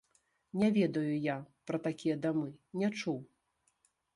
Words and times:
Не 0.61 0.69
ведаю 0.77 1.13
я 1.25 1.35
пра 1.73 1.81
такія 1.89 2.15
дамы, 2.25 2.49
не 2.85 2.89
чуў. 3.03 3.21